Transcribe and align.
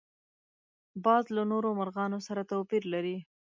باز 1.05 1.23
له 1.35 1.43
نورو 1.51 1.69
مرغانو 1.79 2.19
سره 2.27 2.41
توپیر 2.51 2.83
لري 2.93 3.17